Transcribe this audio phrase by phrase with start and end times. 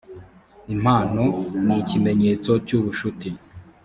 [0.75, 1.23] impano
[1.65, 3.29] nikimenyetso cyubushuti.